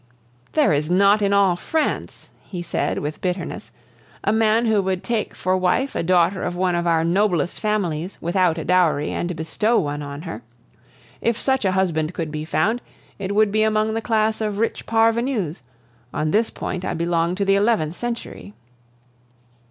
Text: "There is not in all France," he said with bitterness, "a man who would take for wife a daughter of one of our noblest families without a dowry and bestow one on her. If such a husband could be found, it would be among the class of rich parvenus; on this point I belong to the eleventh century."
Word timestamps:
"There 0.53 0.73
is 0.73 0.89
not 0.89 1.21
in 1.21 1.31
all 1.31 1.55
France," 1.55 2.31
he 2.41 2.63
said 2.63 2.97
with 2.97 3.21
bitterness, 3.21 3.69
"a 4.23 4.33
man 4.33 4.65
who 4.65 4.81
would 4.81 5.03
take 5.03 5.35
for 5.35 5.55
wife 5.55 5.93
a 5.93 6.01
daughter 6.01 6.41
of 6.41 6.55
one 6.55 6.73
of 6.73 6.87
our 6.87 7.03
noblest 7.03 7.59
families 7.59 8.17
without 8.19 8.57
a 8.57 8.65
dowry 8.65 9.11
and 9.11 9.35
bestow 9.35 9.77
one 9.77 10.01
on 10.01 10.23
her. 10.23 10.41
If 11.21 11.39
such 11.39 11.65
a 11.65 11.73
husband 11.73 12.15
could 12.15 12.31
be 12.31 12.45
found, 12.45 12.81
it 13.19 13.35
would 13.35 13.51
be 13.51 13.61
among 13.61 13.93
the 13.93 14.01
class 14.01 14.41
of 14.41 14.57
rich 14.57 14.87
parvenus; 14.87 15.61
on 16.11 16.31
this 16.31 16.49
point 16.49 16.83
I 16.83 16.95
belong 16.95 17.35
to 17.35 17.45
the 17.45 17.53
eleventh 17.55 17.95
century." 17.95 18.55